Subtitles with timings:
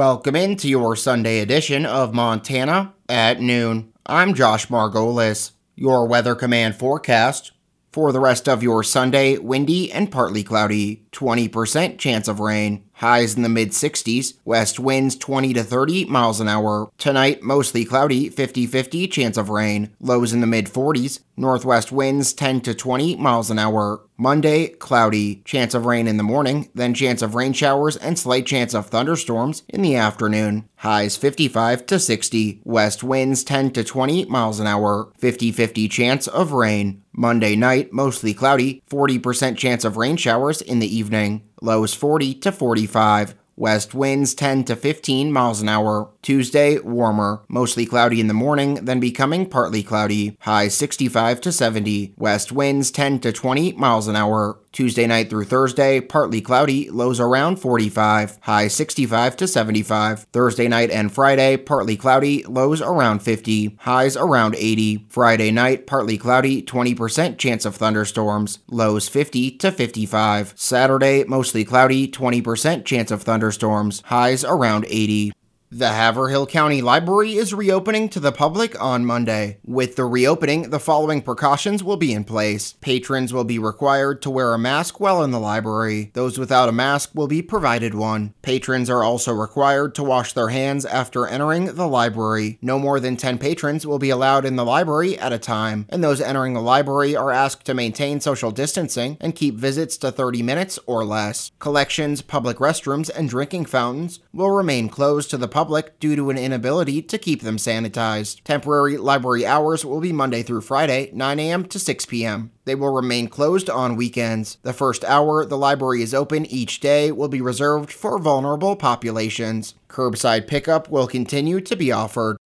[0.00, 3.92] Welcome into your Sunday edition of Montana at noon.
[4.06, 5.50] I'm Josh Margolis.
[5.76, 7.52] Your Weather Command forecast
[7.92, 12.82] for the rest of your Sunday windy and partly cloudy, 20% chance of rain.
[13.00, 16.90] Highs in the mid 60s, west winds 20 to 30 miles an hour.
[16.98, 19.88] Tonight, mostly cloudy, 50 50 chance of rain.
[20.00, 24.02] Lows in the mid 40s, northwest winds 10 to 20 miles an hour.
[24.18, 28.44] Monday, cloudy, chance of rain in the morning, then chance of rain showers and slight
[28.44, 30.68] chance of thunderstorms in the afternoon.
[30.76, 35.10] Highs 55 to 60, west winds 10 to 20 miles an hour.
[35.16, 37.02] 50 50 chance of rain.
[37.12, 42.52] Monday night, mostly cloudy, 40% chance of rain showers in the evening lows 40 to
[42.52, 43.34] 45.
[43.56, 46.08] West winds 10 to 15 miles an hour.
[46.22, 50.36] Tuesday, warmer, mostly cloudy in the morning, then becoming partly cloudy.
[50.40, 52.14] high 65 to 70.
[52.16, 54.58] West winds 10 to 20 miles an hour.
[54.72, 60.26] Tuesday night through Thursday, partly cloudy, lows around 45, high 65 to 75.
[60.32, 65.06] Thursday night and Friday, partly cloudy, lows around 50, highs around 80.
[65.08, 70.52] Friday night, partly cloudy, 20% chance of thunderstorms, lows 50 to 55.
[70.54, 75.32] Saturday, mostly cloudy, 20% chance of thunderstorms, highs around 80.
[75.72, 79.58] The Havre-Hill County Library is reopening to the public on Monday.
[79.64, 82.72] With the reopening, the following precautions will be in place.
[82.80, 86.10] Patrons will be required to wear a mask while in the library.
[86.14, 88.34] Those without a mask will be provided one.
[88.42, 92.58] Patrons are also required to wash their hands after entering the library.
[92.60, 96.02] No more than 10 patrons will be allowed in the library at a time, and
[96.02, 100.42] those entering the library are asked to maintain social distancing and keep visits to 30
[100.42, 101.52] minutes or less.
[101.60, 106.30] Collections, public restrooms, and drinking fountains will remain closed to the public public due to
[106.30, 108.42] an inability to keep them sanitized.
[108.44, 111.66] Temporary library hours will be Monday through Friday, 9 a.m.
[111.66, 112.50] to 6 p.m.
[112.64, 114.56] They will remain closed on weekends.
[114.62, 119.74] The first hour the library is open each day will be reserved for vulnerable populations.
[119.86, 122.38] Curbside pickup will continue to be offered.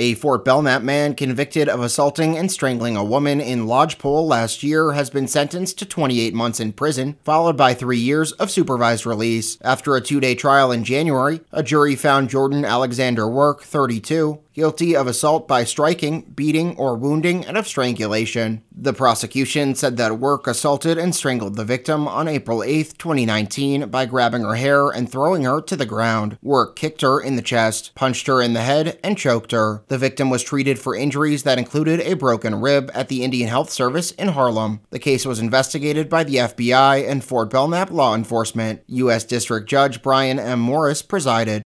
[0.00, 4.92] A Fort Belknap man convicted of assaulting and strangling a woman in Lodgepole last year
[4.92, 9.58] has been sentenced to 28 months in prison, followed by three years of supervised release.
[9.60, 14.94] After a two day trial in January, a jury found Jordan Alexander Work, 32, guilty
[14.94, 18.62] of assault by striking, beating, or wounding, and of strangulation.
[18.70, 24.04] The prosecution said that Work assaulted and strangled the victim on April 8, 2019, by
[24.04, 26.36] grabbing her hair and throwing her to the ground.
[26.42, 29.82] Work kicked her in the chest, punched her in the head, and choked her.
[29.88, 33.70] The victim was treated for injuries that included a broken rib at the Indian Health
[33.70, 34.80] Service in Harlem.
[34.90, 38.82] The case was investigated by the FBI and Fort Belknap law enforcement.
[38.88, 39.24] U.S.
[39.24, 40.60] District Judge Brian M.
[40.60, 41.62] Morris presided.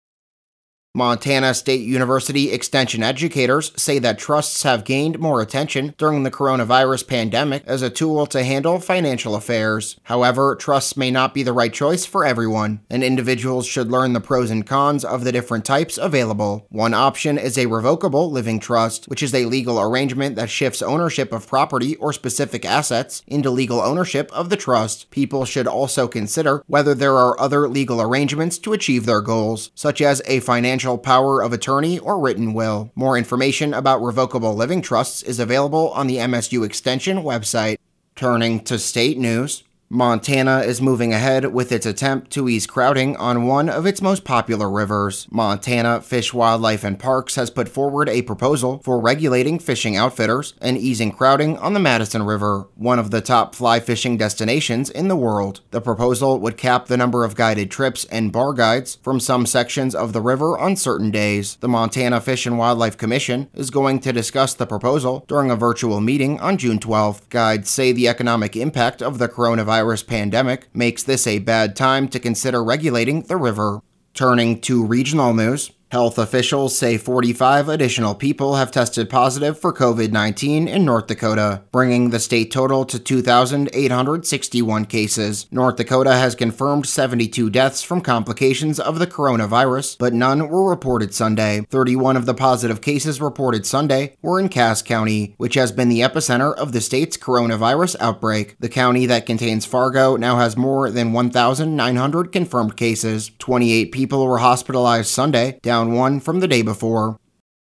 [0.94, 7.08] Montana State University Extension educators say that trusts have gained more attention during the coronavirus
[7.08, 9.98] pandemic as a tool to handle financial affairs.
[10.02, 14.20] However, trusts may not be the right choice for everyone, and individuals should learn the
[14.20, 16.66] pros and cons of the different types available.
[16.68, 21.32] One option is a revocable living trust, which is a legal arrangement that shifts ownership
[21.32, 25.10] of property or specific assets into legal ownership of the trust.
[25.10, 30.02] People should also consider whether there are other legal arrangements to achieve their goals, such
[30.02, 32.90] as a financial power of attorney or written will.
[32.94, 37.78] More information about revocable living trusts is available on the MSU Extension website.
[38.14, 39.64] Turning to state news.
[39.94, 44.24] Montana is moving ahead with its attempt to ease crowding on one of its most
[44.24, 45.28] popular rivers.
[45.30, 50.78] Montana Fish, Wildlife, and Parks has put forward a proposal for regulating fishing outfitters and
[50.78, 55.14] easing crowding on the Madison River, one of the top fly fishing destinations in the
[55.14, 55.60] world.
[55.72, 59.94] The proposal would cap the number of guided trips and bar guides from some sections
[59.94, 61.56] of the river on certain days.
[61.56, 66.00] The Montana Fish and Wildlife Commission is going to discuss the proposal during a virtual
[66.00, 67.28] meeting on June 12th.
[67.28, 72.08] Guides say the economic impact of the coronavirus coronavirus pandemic makes this a bad time
[72.08, 73.80] to consider regulating the river.
[74.14, 80.10] Turning to regional news, Health officials say 45 additional people have tested positive for COVID
[80.10, 85.46] 19 in North Dakota, bringing the state total to 2,861 cases.
[85.50, 91.12] North Dakota has confirmed 72 deaths from complications of the coronavirus, but none were reported
[91.12, 91.66] Sunday.
[91.68, 96.00] 31 of the positive cases reported Sunday were in Cass County, which has been the
[96.00, 98.56] epicenter of the state's coronavirus outbreak.
[98.60, 103.30] The county that contains Fargo now has more than 1,900 confirmed cases.
[103.38, 107.18] 28 people were hospitalized Sunday, down down one from the day before.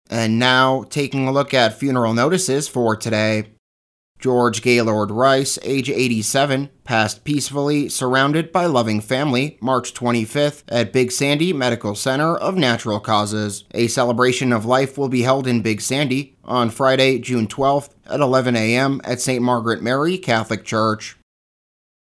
[0.10, 3.52] And now, taking a look at funeral notices for today.
[4.20, 11.12] George Gaylord Rice, age 87, passed peacefully, surrounded by loving family, March 25th at Big
[11.12, 13.66] Sandy Medical Center of Natural Causes.
[13.74, 18.22] A celebration of life will be held in Big Sandy on Friday, June 12th at
[18.22, 19.02] 11 a.m.
[19.04, 19.42] at St.
[19.42, 21.18] Margaret Mary Catholic Church.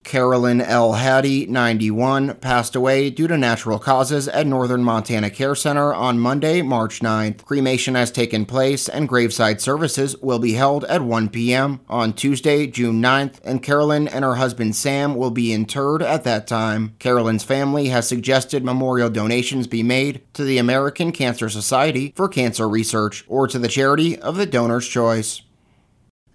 [0.03, 0.94] Carolyn L.
[0.94, 6.61] Hattie, 91, passed away due to natural causes at Northern Montana Care Center on Monday,
[6.61, 7.44] March 9th.
[7.45, 11.79] Cremation has taken place and graveside services will be held at 1 p.m.
[11.89, 16.47] on Tuesday, June 9th, and Carolyn and her husband Sam will be interred at that
[16.47, 16.95] time.
[17.00, 22.67] Carolyn's family has suggested memorial donations be made to the American Cancer Society for cancer
[22.67, 25.41] research or to the charity of the donor's choice.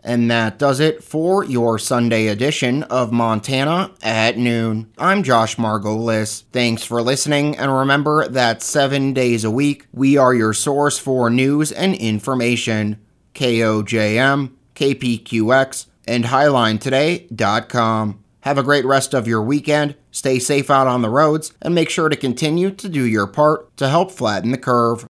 [0.03, 4.91] And that does it for your Sunday edition of Montana at noon.
[4.97, 6.45] I'm Josh Margolis.
[6.53, 11.29] Thanks for listening, and remember that seven days a week, we are your source for
[11.29, 13.01] news and information.
[13.35, 18.25] KOJM, KPQX, and HighlineToday.com.
[18.43, 21.91] Have a great rest of your weekend, stay safe out on the roads, and make
[21.91, 25.07] sure to continue to do your part to help flatten the curve.